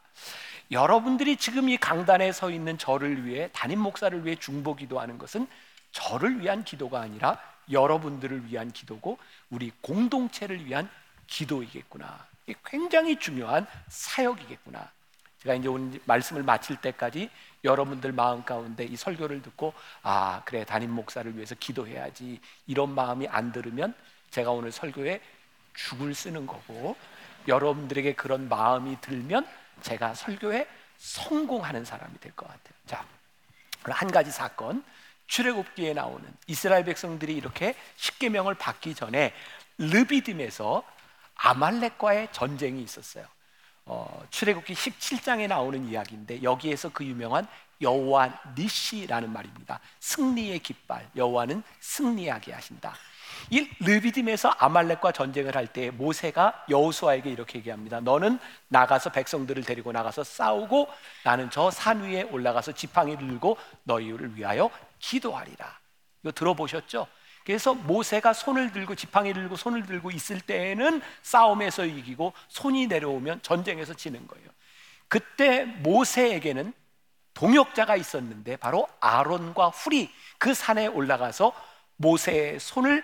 [0.71, 5.49] 여러분들이 지금 이 강단에 서 있는 저를 위해, 담임 목사를 위해 중보 기도하는 것은
[5.91, 9.19] 저를 위한 기도가 아니라 여러분들을 위한 기도고,
[9.51, 10.89] 우리 공동체를 위한
[11.27, 12.27] 기도이겠구나.
[12.65, 14.89] 굉장히 중요한 사역이겠구나.
[15.41, 17.29] 제가 이제 오늘 말씀을 마칠 때까지
[17.65, 23.51] 여러분들 마음 가운데 이 설교를 듣고 아 그래 담임 목사를 위해서 기도해야지 이런 마음이 안
[23.51, 23.93] 들으면
[24.31, 25.21] 제가 오늘 설교에
[25.75, 26.97] 죽을 쓰는 거고
[27.49, 29.47] 여러분들에게 그런 마음이 들면
[29.83, 32.75] 제가 설교에 성공하는 사람이 될 것 같아요.
[32.87, 33.05] 자,
[33.85, 34.85] 한 가지 사건
[35.27, 39.33] 출애굽기에 나오는 이스라엘 백성들이 이렇게 십계명을 받기 전에
[39.79, 40.85] 르비딤에서
[41.35, 43.27] 아말렉과의 전쟁이 있었어요.
[43.85, 47.49] 어, 출애굽기 17장에 나오는 이야기인데 여기에서 그 유명한
[47.81, 49.81] 여호와 니시라는 말입니다.
[49.99, 51.09] 승리의 깃발.
[51.17, 52.95] 여호와는 승리하게 하신다.
[53.51, 58.01] 이 르비딤에서 아말렉과 전쟁을 할 때 모세가 여호수아에게 이렇게 얘기합니다.
[58.01, 60.89] 너는 나가서 백성들을 데리고 나가서 싸우고
[61.25, 65.79] 나는 저 산 위에 올라가서 지팡이를 들고 너희를 위하여 기도하리라.
[66.23, 67.07] 이거 들어보셨죠?
[67.45, 73.95] 그래서 모세가 손을 들고 지팡이를 들고 손을 들고 있을 때에는 싸움에서 이기고 손이 내려오면 전쟁에서
[73.95, 74.49] 지는 거예요.
[75.09, 76.73] 그때 모세에게는
[77.35, 81.53] 동역자가 있었는데 바로 아론과 훌이 그 산에 올라가서
[81.97, 83.03] 모세의 손을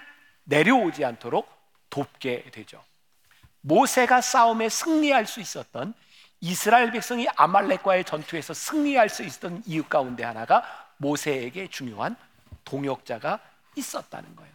[0.49, 1.49] 내려오지 않도록
[1.91, 2.83] 돕게 되죠.
[3.61, 5.95] 모세가 싸움에 승리할 수 있었던
[6.41, 10.63] 이스라엘 백성이 아말렉과의 전투에서 승리할 수 있었던 이유 가운데 하나가
[10.99, 12.17] 모세에게 중요한
[12.65, 13.41] 동역자가
[13.77, 14.53] 있었다는 거예요.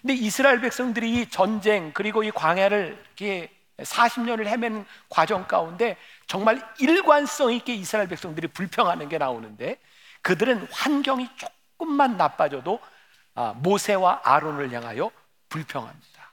[0.00, 7.52] 근데 이스라엘 백성들이 이 전쟁 그리고 이 광야를 이렇게 40년을 헤맨 과정 가운데 정말 일관성
[7.52, 9.78] 있게 이스라엘 백성들이 불평하는 게 나오는데
[10.20, 12.80] 그들은 환경이 조금만 나빠져도
[13.34, 15.10] 아, 모세와 아론을 향하여
[15.52, 16.32] 불평합니다.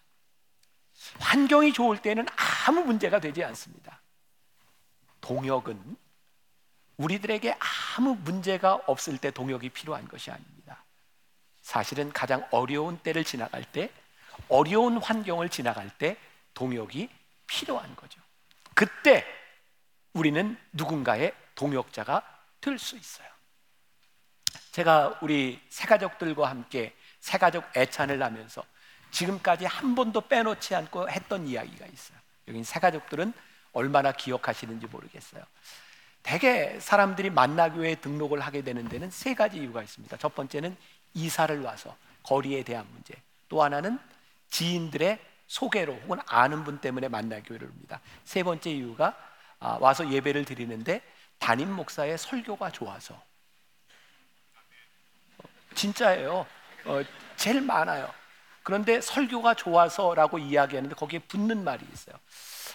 [1.20, 2.26] 환경이 좋을 때는
[2.68, 4.02] 아무 문제가 되지 않습니다.
[5.20, 5.98] 동역은
[6.96, 7.58] 우리들에게
[7.98, 10.86] 아무 문제가 없을 때 동역이 필요한 것이 아닙니다.
[11.62, 13.92] 사실은 가장 어려운 때를 지나갈 때,
[14.48, 16.18] 어려운 환경을 지나갈 때
[16.54, 17.10] 동역이
[17.46, 18.22] 필요한 거죠.
[18.74, 19.26] 그때
[20.14, 22.24] 우리는 누군가의 동역자가
[22.62, 23.28] 될 수 있어요.
[24.72, 28.64] 제가 우리 새가족들과 함께 새가족 애찬을 하면서
[29.12, 32.18] 지금까지 한 번도 빼놓지 않고 했던 이야기가 있어요.
[32.48, 33.34] 여기 새가족들은
[33.74, 35.44] 얼마나 기억하시는지 모르겠어요.
[36.24, 40.18] 대개 사람들이 만나교회 등록을 하게 되는 데는 세 가지 이유가 있습니다.
[40.18, 40.76] 첫 번째는
[41.14, 43.16] 이사를 와서 거리에 대한 문제.
[43.48, 44.00] 또 하나는
[44.50, 48.02] 지인들의 소개로 혹은 아는 분 때문에 만나 교회를 옵니다.
[48.24, 49.18] 세 번째 이유가
[49.60, 51.02] 아, 와서 예배를 드리는데
[51.40, 53.16] 담임 목사의 설교가 좋아서
[55.38, 55.44] 어,
[55.74, 56.46] 진짜예요.
[56.86, 57.02] 어,
[57.36, 58.12] 제일 많아요.
[58.64, 62.16] 그런데 설교가 좋아서라고 이야기하는데 거기에 붙는 말이 있어요.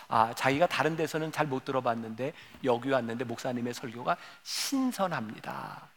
[0.08, 2.32] 아, 자기가 다른 데서는 잘 못 들어봤는데
[2.64, 5.88] 여기 왔는데 목사님의 설교가 신선합니다.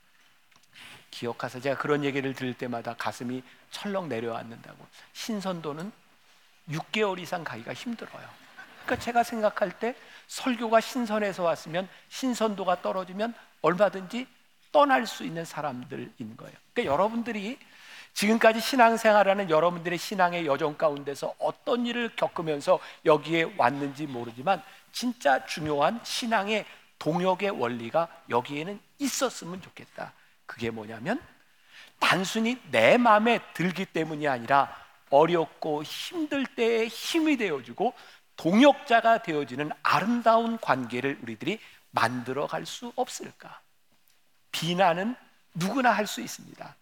[1.11, 1.61] 기억하세요.
[1.61, 4.85] 제가 그런 얘기를 들을 때마다 가슴이 철렁 내려앉는다고.
[5.13, 5.91] 신선도는
[6.69, 8.27] 6개월 이상 가기가 힘들어요.
[8.85, 9.95] 그러니까 제가 생각할 때
[10.27, 14.27] 설교가 신선해서 왔으면 신선도가 떨어지면 얼마든지
[14.71, 16.53] 떠날 수 있는 사람들인 거예요.
[16.73, 17.57] 그러니까 여러분들이
[18.17, 26.65] 지금까지 신앙생활하는 여러분들의 신앙의 여정 가운데서 어떤 일을 겪으면서 여기에 왔는지 모르지만 진짜 중요한 신앙의
[26.97, 30.13] 동역의 원리가 여기에는 있었으면 좋겠다.
[30.47, 31.21] 그게 뭐냐면
[31.99, 34.75] 단순히 내 마음에 들기 때문이 아니라
[35.11, 37.93] 어렵고 힘들 때에 힘이 되어주고
[38.35, 41.59] 동역자가 되어지는 아름다운 관계를 우리들이
[41.91, 43.61] 만들어 갈 수 없을까?
[44.51, 45.15] 비난은
[45.53, 46.75] 누구나 할 수 있습니다.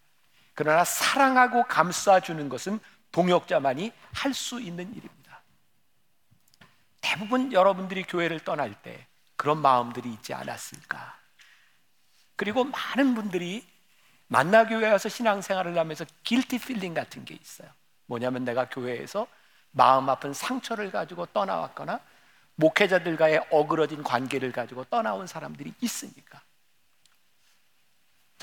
[0.55, 2.79] 그러나 사랑하고 감싸주는 것은
[3.11, 5.41] 동역자만이 할 수 있는 일입니다.
[7.01, 11.17] 대부분 여러분들이 교회를 떠날 때 그런 마음들이 있지 않았을까?
[12.35, 13.65] 그리고 많은 분들이
[14.27, 17.69] 만나교회 와서 신앙생활을 하면서 guilty feeling 같은 게 있어요.
[18.07, 19.27] 뭐냐면 내가 교회에서
[19.71, 21.99] 마음 아픈 상처를 가지고 떠나왔거나
[22.55, 26.41] 목회자들과의 어그러진 관계를 가지고 떠나온 사람들이 있으니까.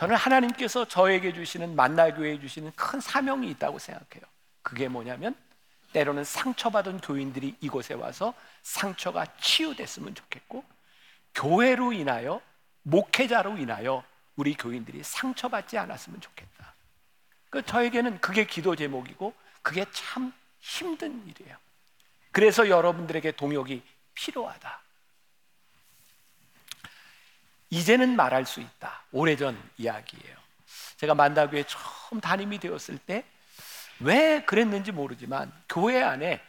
[0.02, 4.24] 저는 하나님께서 저에게 주시는 만나교회에 주시는 큰 사명이 있다고 생각해요.
[4.60, 5.36] 그게 뭐냐면
[5.92, 10.64] 때로는 상처받은 교인들이 이곳에 와서 상처가 치유됐으면 좋겠고
[11.36, 12.40] 교회로 인하여
[12.82, 14.02] 목회자로 인하여
[14.34, 16.74] 우리 교인들이 상처받지 않았으면 좋겠다.
[17.50, 21.56] 그 저에게는 그게 기도 제목이고 그게 참 힘든 일이에요.
[22.32, 23.80] 그래서 여러분들에게 동역이
[24.14, 24.81] 필요하다.
[27.72, 29.02] 이제는 말할 수 있다.
[29.12, 30.36] 오래전 이야기예요.
[30.98, 33.24] 제가 만다교회 처음 담임이 되었을 때
[34.02, 36.40] 왜 그랬는지 모르지만 교회 안에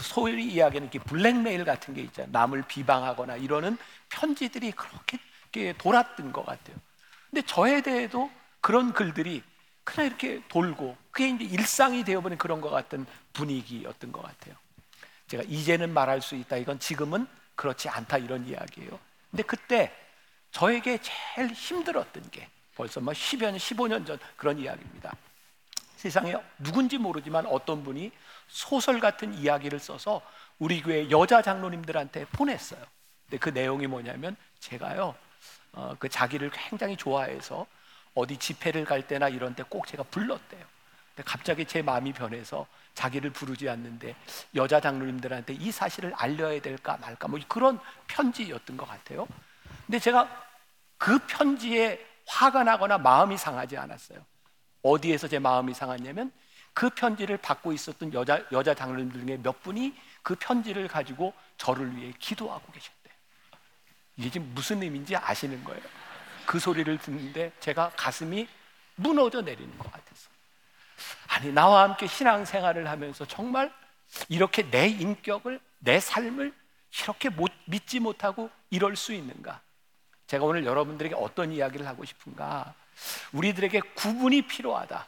[0.00, 2.30] 소위 이야기하는 블랙메일 같은 게 있잖아요.
[2.30, 3.76] 남을 비방하거나 이러는
[4.10, 6.76] 편지들이 그렇게 돌았던 것 같아요.
[7.30, 8.30] 근데 저에 대해도
[8.60, 9.42] 그런 글들이
[9.82, 14.54] 그냥 이렇게 돌고 그게 이제 일상이 되어버린 그런 것 같은 분위기였던 것 같아요.
[15.26, 16.56] 제가 이제는 말할 수 있다.
[16.56, 18.98] 이건 지금은 그렇지 않다 이런 이야기예요.
[19.30, 19.92] 근데 그때
[20.52, 25.14] 저에게 제일 힘들었던 게 벌써 뭐 10여 년, 15년 전 그런 이야기입니다.
[25.96, 28.10] 세상에 누군지 모르지만 어떤 분이
[28.48, 30.22] 소설 같은 이야기를 써서
[30.58, 32.82] 우리 교회 여자 장로님들한테 보냈어요.
[33.26, 35.14] 근데 그 내용이 뭐냐면 제가요,
[35.72, 37.66] 어, 그 자기를 굉장히 좋아해서
[38.14, 40.64] 어디 집회를 갈 때나 이런 때 꼭 제가 불렀대요.
[41.14, 44.16] 근데 갑자기 제 마음이 변해서 자기를 부르지 않는데
[44.54, 49.28] 여자 장로님들한테 이 사실을 알려야 될까 말까 뭐 그런 편지였던 것 같아요.
[49.90, 50.28] 근데 제가
[50.98, 54.24] 그 편지에 화가 나거나 마음이 상하지 않았어요.
[54.82, 56.30] 어디에서 제 마음이 상했냐면
[56.72, 62.12] 그 편지를 받고 있었던 여자 여자 장로님들 중에 몇 분이 그 편지를 가지고 저를 위해
[62.20, 63.14] 기도하고 계셨대요.
[64.16, 65.82] 이게 지금 무슨 의미인지 아시는 거예요.
[66.46, 68.46] 그 소리를 듣는데 제가 가슴이
[68.94, 70.30] 무너져 내리는 것 같아서.
[71.26, 73.74] 아니, 나와 함께 신앙생활을 하면서 정말
[74.28, 76.54] 이렇게 내 인격을, 내 삶을
[77.02, 79.60] 이렇게 못, 믿지 못하고 이럴 수 있는가?
[80.30, 82.72] 제가 오늘 여러분들에게 어떤 이야기를 하고 싶은가?
[83.32, 85.04] 우리들에게 구분이 필요하다.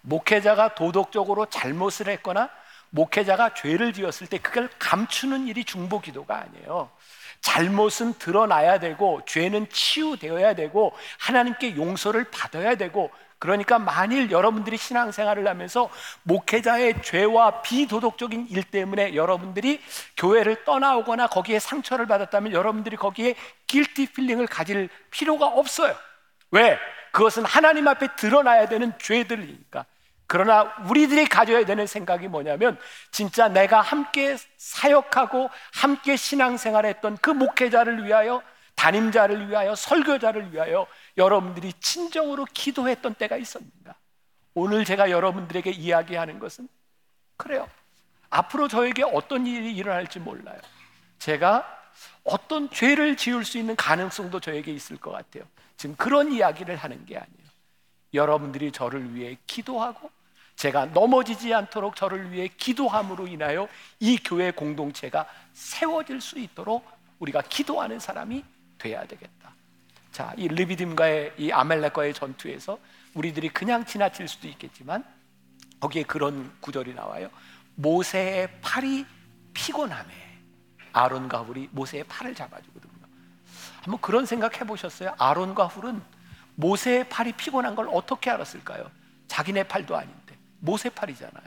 [0.00, 2.50] 목회자가 도덕적으로 잘못을 했거나
[2.90, 6.90] 목회자가 죄를 지었을 때 그걸 감추는 일이 중보 기도가 아니에요.
[7.42, 13.12] 잘못은 드러나야 되고 죄는 치유되어야 되고 하나님께 용서를 받아야 되고
[13.46, 15.88] 그러니까 만일 여러분들이 신앙생활을 하면서
[16.24, 19.80] 목회자의 죄와 비도덕적인 일 때문에 여러분들이
[20.16, 23.36] 교회를 떠나오거나 거기에 상처를 받았다면 여러분들이 거기에
[23.68, 25.94] guilty feeling을 가질 필요가 없어요.
[26.50, 26.76] 왜?
[27.12, 29.86] 그것은 하나님 앞에 드러나야 되는 죄들이니까.
[30.26, 32.76] 그러나 우리들이 가져야 되는 생각이 뭐냐면
[33.12, 38.42] 진짜 내가 함께 사역하고 함께 신앙생활했던 그 목회자를 위하여
[38.74, 43.94] 담임자를 위하여 설교자를 위하여 여러분들이 진정으로 기도했던 때가 있었는가?
[44.54, 46.68] 오늘 제가 여러분들에게 이야기하는 것은
[47.36, 47.68] 그래요.
[48.30, 50.58] 앞으로 저에게 어떤 일이 일어날지 몰라요.
[51.18, 51.72] 제가
[52.24, 55.44] 어떤 죄를 지을 수 있는 가능성도 저에게 있을 것 같아요.
[55.76, 57.46] 지금 그런 이야기를 하는 게 아니에요.
[58.14, 60.10] 여러분들이 저를 위해 기도하고
[60.56, 63.68] 제가 넘어지지 않도록 저를 위해 기도함으로 인하여
[64.00, 66.86] 이 교회 공동체가 세워질 수 있도록
[67.18, 68.42] 우리가 기도하는 사람이
[68.78, 69.35] 돼야 되겠다.
[70.16, 72.78] 자, 이 르비딤과의 이 아멜렉과의 전투에서
[73.12, 75.04] 우리들이 그냥 지나칠 수도 있겠지만
[75.78, 77.28] 거기에 그런 구절이 나와요.
[77.74, 79.04] 모세의 팔이
[79.52, 80.10] 피곤함에
[80.94, 82.94] 아론과 훌이 모세의 팔을 잡아주거든요.
[83.82, 85.14] 한번 그런 생각 해보셨어요?
[85.18, 86.00] 아론과 훌은
[86.54, 88.90] 모세의 팔이 피곤한 걸 어떻게 알았을까요?
[89.28, 91.44] 자기네 팔도 아닌데 모세 팔이잖아요.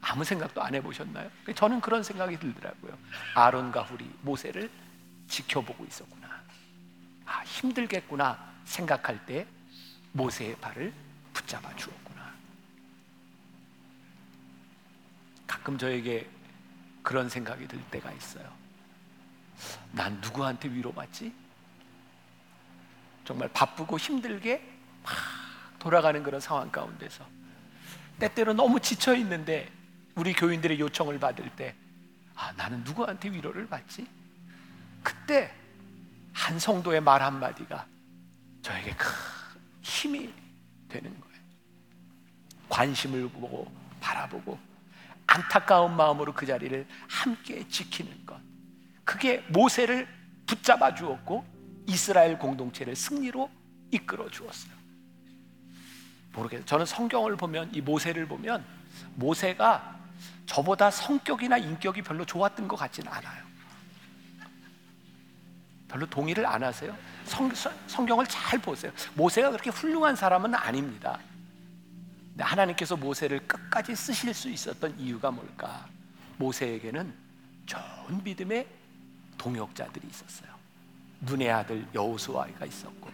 [0.00, 1.30] 아무 생각도 안 해보셨나요?
[1.54, 2.98] 저는 그런 생각이 들더라고요.
[3.36, 4.68] 아론과 훌이 모세를
[5.28, 6.19] 지켜보고 있었구나.
[7.30, 9.46] 아, 힘들겠구나 생각할 때
[10.12, 10.92] 모세의 발을
[11.32, 12.32] 붙잡아 주었구나.
[15.46, 16.28] 가끔 저에게
[17.04, 18.52] 그런 생각이 들 때가 있어요.
[19.92, 21.32] 난 누구한테 위로받지?
[23.24, 24.60] 정말 바쁘고 힘들게
[25.04, 25.14] 막
[25.78, 27.24] 돌아가는 그런 상황 가운데서
[28.18, 29.70] 때때로 너무 지쳐 있는데
[30.16, 31.76] 우리 교인들의 요청을 받을 때
[32.34, 34.08] 아, 나는 누구한테 위로를 받지?
[35.02, 35.59] 그때
[36.40, 37.86] 한 성도의 말 한마디가
[38.62, 39.10] 저에게 큰
[39.82, 40.32] 힘이
[40.88, 41.36] 되는 거예요.
[42.70, 44.58] 관심을 보고 바라보고
[45.26, 48.40] 안타까운 마음으로 그 자리를 함께 지키는 것.
[49.04, 50.08] 그게 모세를
[50.46, 51.44] 붙잡아 주었고
[51.86, 53.50] 이스라엘 공동체를 승리로
[53.90, 54.72] 이끌어 주었어요.
[56.32, 56.64] 모르겠어요.
[56.64, 58.64] 저는 성경을 보면 이 모세를 보면
[59.14, 60.00] 모세가
[60.46, 63.49] 저보다 성격이나 인격이 별로 좋았던 것 같지는 않아요.
[65.90, 66.96] 별로 동의를 안 하세요?
[67.24, 67.50] 성,
[67.88, 68.92] 성경을 잘 보세요.
[69.14, 71.18] 모세가 그렇게 훌륭한 사람은 아닙니다.
[72.38, 75.86] 하나님께서 모세를 끝까지 쓰실 수 있었던 이유가 뭘까?
[76.38, 77.12] 모세에게는
[77.66, 78.66] 좋은 믿음의
[79.36, 80.48] 동역자들이 있었어요.
[81.22, 83.10] 눈의 아들 여호수아가 있었고,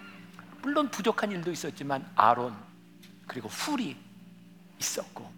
[0.61, 2.55] 물론 부족한 일도 있었지만 아론
[3.27, 3.97] 그리고 훌이
[4.79, 5.33] 있었고,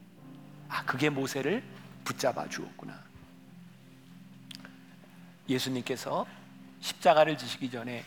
[0.69, 1.63] 아 그게 모세를
[2.05, 2.99] 붙잡아 주었구나.
[5.49, 6.27] 예수님께서
[6.81, 8.05] 십자가를 지시기 전에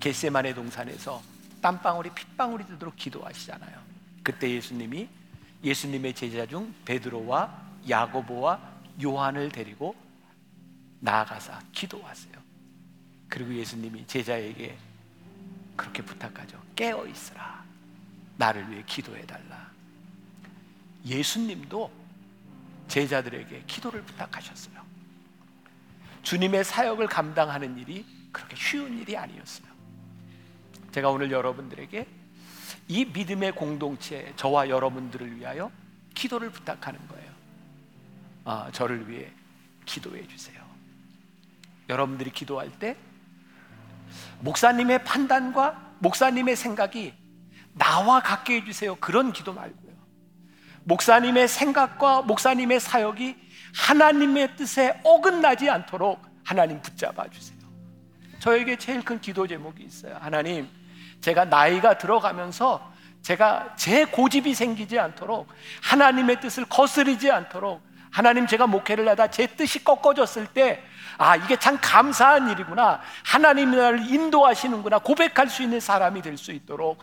[0.00, 1.22] 겟세만의 동산에서
[1.60, 3.80] 땀방울이 핏방울이 되도록 기도하시잖아요.
[4.22, 5.08] 그때 예수님이
[5.62, 8.72] 예수님의 제자 중 베드로와 야고보와
[9.02, 9.94] 요한을 데리고
[11.00, 12.34] 나아가서 기도하세요.
[13.28, 14.76] 그리고 예수님이 제자에게
[15.76, 16.60] 그렇게 부탁하죠.
[16.76, 17.64] 깨어 있으라.
[18.36, 19.70] 나를 위해 기도해 달라.
[21.04, 21.90] 예수님도
[22.88, 24.82] 제자들에게 기도를 부탁하셨어요.
[26.22, 29.68] 주님의 사역을 감당하는 일이 그렇게 쉬운 일이 아니었어요.
[30.92, 32.06] 제가 오늘 여러분들에게
[32.88, 35.70] 이 믿음의 공동체, 저와 여러분들을 위하여
[36.14, 37.32] 기도를 부탁하는 거예요.
[38.44, 39.30] 아, 저를 위해
[39.84, 40.62] 기도해 주세요.
[41.88, 42.96] 여러분들이 기도할 때
[44.40, 47.14] 목사님의 판단과 목사님의 생각이
[47.74, 48.96] 나와 같게 해주세요.
[48.96, 49.92] 그런 기도 말고
[50.84, 53.36] 목사님의 생각과 목사님의 사역이
[53.74, 57.58] 하나님의 뜻에 어긋나지 않도록 하나님 붙잡아 주세요.
[58.38, 60.16] 저에게 제일 큰 기도 제목이 있어요.
[60.20, 60.68] 하나님,
[61.20, 65.46] 제가 나이가 들어가면서 제가 제 고집이 생기지 않도록
[65.82, 67.80] 하나님의 뜻을 거스르지 않도록
[68.10, 70.82] 하나님 제가 목회를 하다 제 뜻이 꺾어졌을 때
[71.18, 73.00] 아, 이게 참 감사한 일이구나.
[73.24, 74.98] 하나님이 나를 인도하시는구나.
[74.98, 77.02] 고백할 수 있는 사람이 될 수 있도록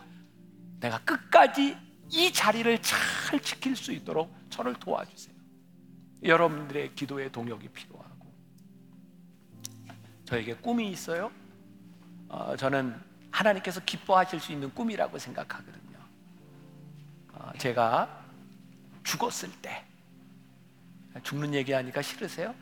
[0.80, 1.76] 내가 끝까지
[2.10, 5.34] 이 자리를 잘 지킬 수 있도록 저를 도와주세요.
[6.22, 8.10] 여러분들의 기도의 동역이 필요하고
[10.24, 11.30] 저에게 꿈이 있어요.
[12.28, 15.98] 어, 저는 하나님께서 기뻐하실 수 있는 꿈이라고 생각하거든요.
[17.32, 18.24] 어, 제가
[19.02, 19.84] 죽었을 때
[21.22, 22.54] 죽는 얘기하니까 싫으세요?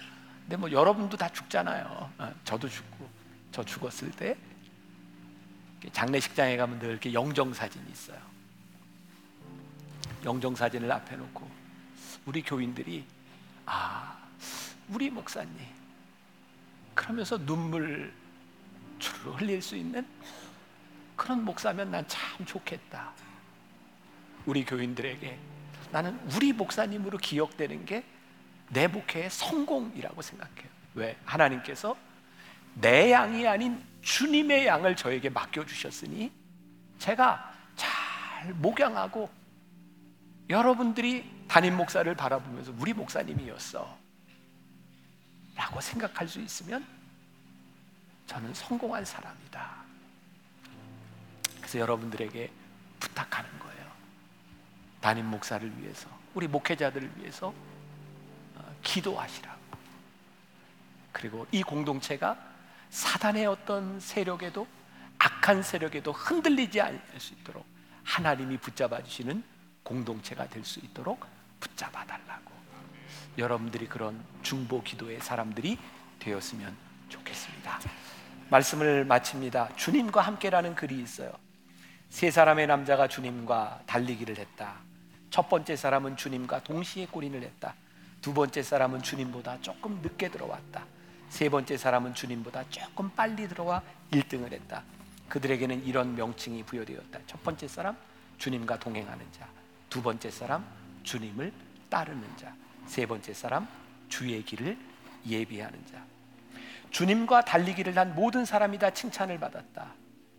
[0.43, 2.11] 근데 뭐 여러분도 다 죽잖아요.
[2.19, 3.09] 어, 저도 죽고
[3.53, 4.37] 저 죽었을 때
[5.93, 8.19] 장례식장에 가면 늘 이렇게 영정 사진이 있어요.
[10.25, 11.49] 영정 사진을 앞에 놓고
[12.25, 13.05] 우리 교인들이
[13.71, 14.17] 아
[14.89, 15.55] 우리 목사님
[16.95, 18.13] 그러면서 눈물
[18.99, 20.07] 주르 흘릴 수 있는
[21.17, 23.13] 그런 목사면 난 참 좋겠다.
[24.47, 25.39] 우리 교인들에게
[25.93, 28.05] 나는 우리 목사님으로 기억되는 게
[28.71, 30.69] 내 목회의 성공이라고 생각해요.
[30.95, 31.17] 왜?
[31.25, 31.97] 하나님께서
[32.75, 36.31] 내 양이 아닌 주님의 양을 저에게 맡겨주셨으니
[36.99, 39.31] 제가 잘 목양하고
[40.49, 43.99] 여러분들이 담임 목사를 바라보면서 우리 목사님이었어.
[45.55, 46.87] 라고 생각할 수 있으면
[48.27, 49.77] 저는 성공한 사람이다.
[51.57, 52.51] 그래서 여러분들에게
[53.01, 53.93] 부탁하는 거예요.
[55.01, 57.53] 담임 목사를 위해서, 우리 목회자들을 위해서
[58.57, 59.59] 어, 기도하시라고.
[61.13, 62.39] 그리고 이 공동체가
[62.91, 64.67] 사단의 어떤 세력에도
[65.19, 67.67] 악한 세력에도 흔들리지 않을 수 있도록
[68.05, 69.43] 하나님이 붙잡아 주시는
[69.89, 71.25] 공동체가 될 수 있도록
[71.61, 72.53] 붙잡아 달라고
[73.39, 75.79] 여러분들이 그런 중보 기도의 사람들이
[76.19, 76.77] 되었으면
[77.09, 77.81] 좋겠습니다.
[78.51, 79.75] 말씀을 마칩니다.
[79.77, 81.33] 주님과 함께라는 글이 있어요.
[82.11, 84.75] 세 사람의 남자가 주님과 달리기를 했다.
[85.31, 87.75] 첫 번째 사람은 주님과 동시에 꼬린을 했다.
[88.21, 90.85] 두 번째 사람은 주님보다 조금 늦게 들어왔다.
[91.31, 94.83] 세 번째 사람은 주님보다 조금 빨리 들어와 1등을 했다.
[95.29, 97.21] 그들에게는 이런 명칭이 부여되었다.
[97.27, 97.97] 첫 번째 사람
[98.39, 99.58] 주님과 동행하는 자.
[99.89, 100.65] 두 번째 사람
[101.03, 101.53] 주님을
[101.89, 102.55] 따르는 자.
[102.87, 103.69] 세 번째 사람
[104.09, 104.79] 주의 길을
[105.27, 106.03] 예비하는 자.
[106.91, 109.93] 주님과 달리기를 한 모든 사람이 다 칭찬을 받았다.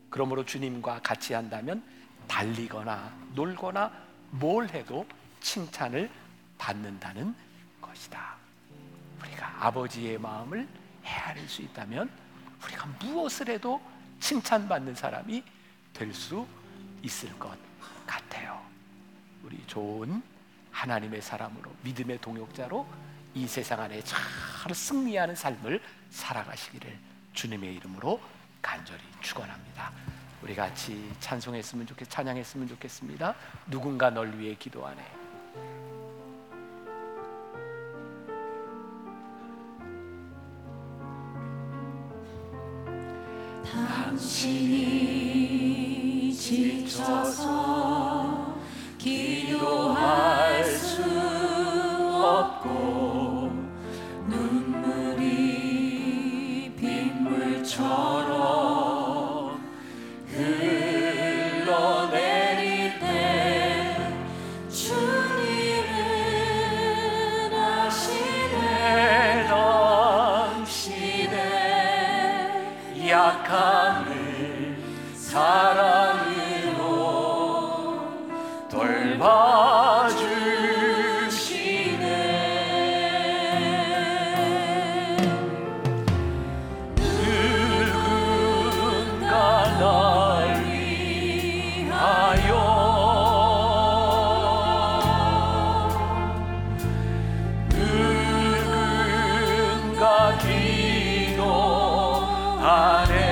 [0.09, 1.83] 그러므로 주님과 같이 한다면
[2.27, 3.91] 달리거나 놀거나
[4.31, 5.05] 뭘 해도
[5.41, 6.09] 칭찬을
[6.57, 7.35] 받는다는
[7.81, 8.35] 것이다.
[9.21, 10.67] 우리가 아버지의 마음을
[11.05, 12.09] 헤아릴 수 있다면
[12.63, 13.81] 우리가 무엇을 해도
[14.19, 15.43] 칭찬받는 사람이
[15.93, 16.45] 될 수
[17.01, 17.57] 있을 것
[18.05, 18.68] 같아요.
[19.49, 20.21] 우리 좋은
[20.71, 22.85] 하나님의 사람으로 믿음의 동역자로
[23.33, 24.21] 이 세상 안에 잘
[24.75, 25.81] 승리하는 삶을
[26.11, 26.95] 살아가시기를
[27.33, 28.21] 주님의 이름으로
[28.61, 29.91] 간절히 축원합니다.
[30.43, 33.33] 우리 같이 찬송했으면 좋겠 찬양했으면 좋겠습니다.
[33.67, 35.03] 누군가 널 위해 기도하네.
[43.71, 45.09] 당신이
[46.35, 47.98] 지쳐서
[102.59, 103.28] 기도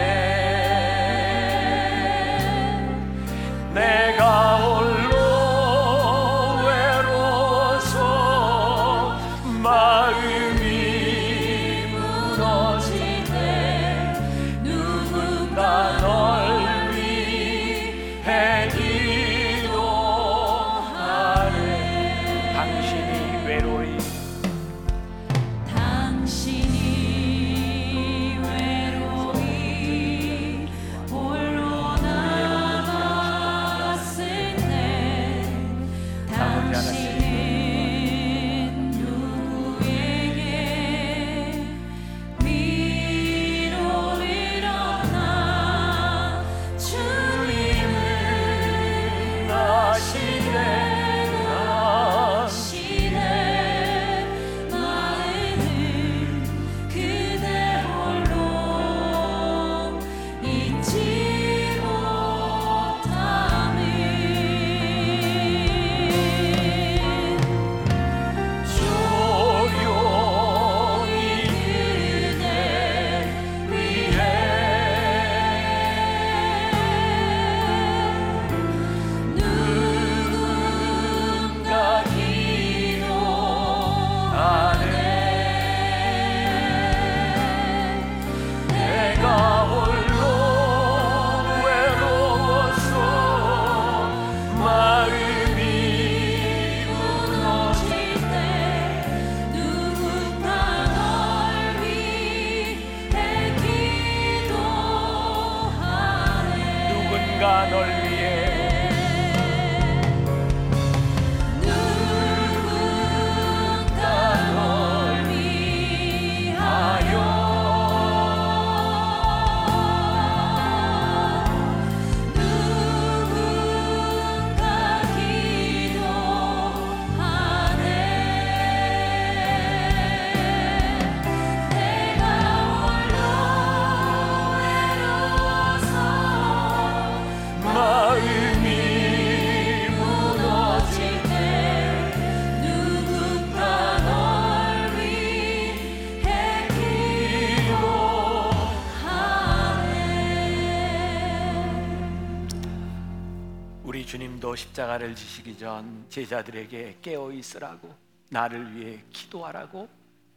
[153.97, 157.95] 우리 주님도 십자가를 지시기 전 제자들에게 깨어 있으라고
[158.29, 159.89] 나를 위해 기도하라고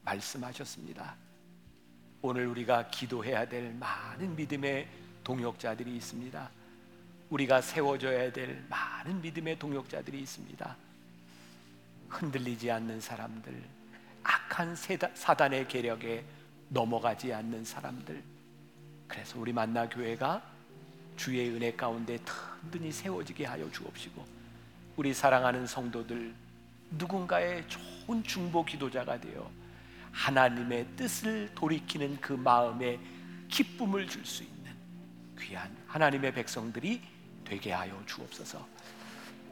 [0.03, 1.15] 말씀하셨습니다.
[2.23, 4.89] 오늘 우리가 기도해야 될 많은 믿음의
[5.23, 6.51] 동역자들이 있습니다.
[7.29, 10.77] 우리가 세워줘야 될 많은 믿음의 동역자들이 있습니다.
[12.09, 13.63] 흔들리지 않는 사람들,
[14.23, 16.25] 악한 사단의 계력에
[16.71, 18.23] 넘어가지 않는 사람들.
[19.07, 20.60] 그래서 우리 만나 교회가
[21.21, 22.19] 주의 은혜 가운데
[22.63, 24.25] 든든히 세워지게 하여 주옵시고
[24.97, 26.35] 우리 사랑하는 성도들
[26.93, 29.51] 누군가의 좋은 중보 기도자가 되어
[30.13, 32.99] 하나님의 뜻을 돌이키는 그 마음에
[33.51, 34.73] 기쁨을 줄 수 있는
[35.39, 37.03] 귀한 하나님의 백성들이
[37.45, 38.67] 되게 하여 주옵소서.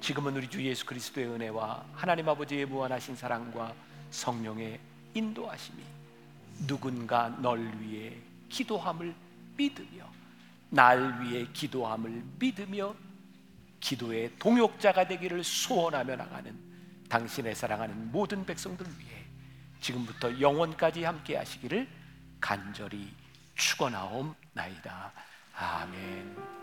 [0.00, 3.74] 지금은 우리 주 예수 그리스도의 은혜와 하나님 아버지의 무한하신 사랑과
[4.10, 4.80] 성령의
[5.12, 5.82] 인도하심이
[6.66, 8.16] 누군가 널 위해
[8.48, 9.14] 기도함을
[9.58, 10.17] 믿으며
[10.70, 12.94] 날 위해 기도함을 믿으며
[13.80, 16.58] 기도의 동역자가 되기를 소원하며 나가는
[17.08, 19.24] 당신의 사랑하는 모든 백성들 위해
[19.80, 21.88] 지금부터 영원까지 함께 하시기를
[22.40, 23.08] 간절히
[23.54, 25.12] 축원하옵나이다.
[25.54, 26.57] 아멘.